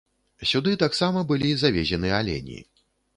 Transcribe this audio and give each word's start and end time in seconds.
Сюды 0.51 0.71
таксама 0.83 1.21
былі 1.31 1.51
завезены 1.65 2.09
алені. 2.21 2.59